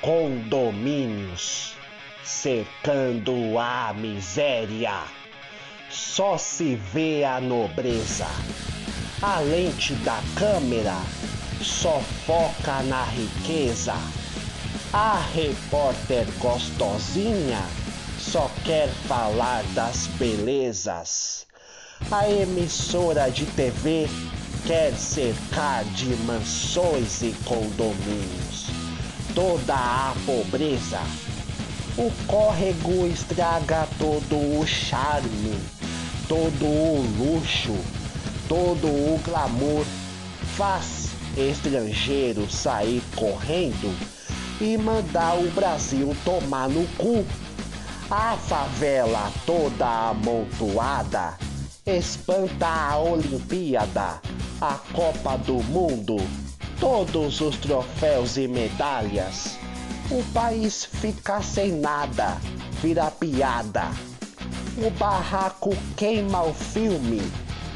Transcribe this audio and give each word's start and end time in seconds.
condomínios, 0.00 1.74
cercando 2.24 3.58
a 3.58 3.94
miséria. 3.94 5.04
Só 5.90 6.36
se 6.36 6.76
vê 6.76 7.24
a 7.24 7.40
nobreza. 7.40 8.26
A 9.22 9.40
lente 9.40 9.94
da 9.96 10.20
câmera 10.34 10.96
só 11.62 12.00
foca 12.26 12.82
na 12.84 13.04
riqueza. 13.04 13.94
A 14.92 15.18
repórter 15.34 16.26
gostosinha 16.38 17.62
só 18.18 18.50
quer 18.64 18.88
falar 19.08 19.62
das 19.74 20.06
belezas. 20.18 21.46
A 22.10 22.28
emissora 22.28 23.30
de 23.30 23.46
TV 23.46 24.06
quer 24.66 24.92
cercar 24.94 25.84
de 25.84 26.14
mansões 26.24 27.22
e 27.22 27.32
condomínios 27.44 28.75
toda 29.36 29.74
a 29.74 30.14
pobreza. 30.24 30.98
O 31.98 32.10
córrego 32.26 33.06
estraga 33.06 33.86
todo 33.98 34.34
o 34.34 34.66
charme, 34.66 35.60
todo 36.26 36.64
o 36.64 37.06
luxo, 37.18 37.76
todo 38.48 38.86
o 38.86 39.20
glamour. 39.22 39.84
Faz 40.56 41.10
estrangeiro 41.36 42.50
sair 42.50 43.02
correndo 43.14 43.94
e 44.58 44.78
mandar 44.78 45.36
o 45.36 45.50
Brasil 45.50 46.16
tomar 46.24 46.70
no 46.70 46.86
cu. 46.96 47.22
A 48.10 48.38
favela 48.38 49.30
toda 49.44 50.08
amontoada 50.08 51.36
espanta 51.84 52.66
a 52.66 52.98
Olimpíada, 52.98 54.18
a 54.62 54.74
Copa 54.94 55.36
do 55.36 55.62
Mundo, 55.64 56.16
todos 56.80 57.40
os 57.40 57.56
troféus 57.56 58.36
e 58.36 58.46
medalhas. 58.46 59.58
O 60.10 60.22
país 60.32 60.84
fica 60.84 61.42
sem 61.42 61.72
nada, 61.72 62.36
vira 62.82 63.10
piada. 63.10 63.90
O 64.78 64.90
barraco 64.90 65.74
queima 65.96 66.42
o 66.42 66.52
filme 66.52 67.22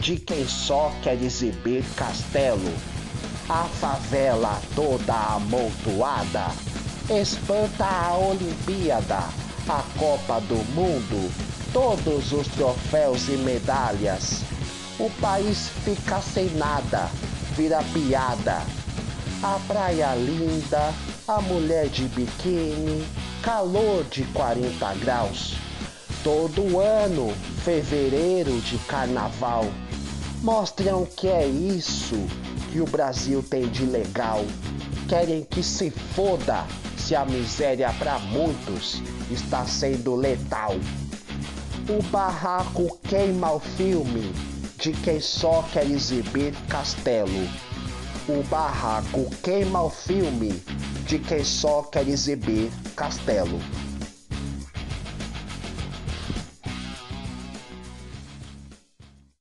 de 0.00 0.16
quem 0.16 0.46
só 0.46 0.92
quer 1.02 1.20
exibir 1.22 1.84
castelo. 1.96 2.72
A 3.48 3.64
favela 3.64 4.60
toda 4.74 5.14
amontoada 5.34 6.48
espanta 7.18 7.84
a 7.84 8.16
Olimpíada, 8.16 9.18
a 9.68 9.82
Copa 9.98 10.40
do 10.42 10.56
Mundo, 10.72 11.32
todos 11.72 12.32
os 12.32 12.46
troféus 12.48 13.28
e 13.28 13.36
medalhas. 13.38 14.42
O 14.98 15.10
país 15.20 15.70
fica 15.84 16.20
sem 16.20 16.50
nada, 16.50 17.10
vira 17.56 17.82
piada. 17.92 18.62
A 19.42 19.58
praia 19.66 20.14
linda, 20.16 20.92
a 21.26 21.40
mulher 21.40 21.88
de 21.88 22.04
biquíni, 22.08 23.06
calor 23.42 24.04
de 24.04 24.22
40 24.34 24.94
graus. 24.96 25.54
Todo 26.22 26.78
ano, 26.78 27.32
fevereiro 27.64 28.60
de 28.60 28.76
carnaval, 28.80 29.64
mostram 30.42 31.06
que 31.06 31.26
é 31.26 31.46
isso 31.46 32.16
que 32.70 32.82
o 32.82 32.84
Brasil 32.84 33.42
tem 33.42 33.66
de 33.68 33.86
legal. 33.86 34.44
Querem 35.08 35.42
que 35.42 35.62
se 35.62 35.90
foda 35.90 36.66
se 36.98 37.16
a 37.16 37.24
miséria 37.24 37.90
para 37.98 38.18
muitos 38.18 39.00
está 39.30 39.64
sendo 39.64 40.16
letal. 40.16 40.74
O 41.88 42.02
barraco 42.10 42.98
queima 43.04 43.52
o 43.52 43.58
filme 43.58 44.34
de 44.78 44.92
quem 44.92 45.18
só 45.18 45.64
quer 45.72 45.90
exibir 45.90 46.54
castelo. 46.68 47.69
O 48.28 48.42
barraco 48.44 49.28
queima 49.42 49.82
o 49.82 49.90
filme 49.90 50.62
de 51.06 51.18
quem 51.18 51.42
só 51.42 51.82
quer 51.82 52.06
exibir 52.06 52.70
castelo. 52.94 53.58